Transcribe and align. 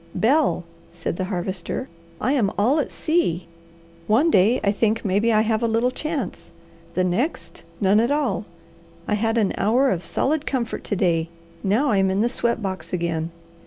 "Bel," 0.15 0.63
said 0.91 1.17
the 1.17 1.25
Harvester, 1.25 1.87
"I 2.19 2.31
am 2.31 2.51
all 2.57 2.79
at 2.79 2.89
sea. 2.89 3.45
One 4.07 4.31
day 4.31 4.59
I 4.63 4.71
think 4.71 5.05
maybe 5.05 5.31
I 5.31 5.41
have 5.41 5.61
a 5.61 5.67
little 5.67 5.91
chance, 5.91 6.51
the 6.95 7.03
next 7.03 7.63
none 7.79 7.99
at 7.99 8.09
all. 8.09 8.45
I 9.07 9.13
had 9.13 9.37
an 9.37 9.53
hour 9.59 9.91
of 9.91 10.03
solid 10.03 10.47
comfort 10.47 10.83
to 10.85 10.95
day, 10.95 11.29
now 11.63 11.91
I'm 11.91 12.09
in 12.09 12.21
the 12.21 12.29
sweat 12.29 12.63
box 12.63 12.91
again. 12.91 13.29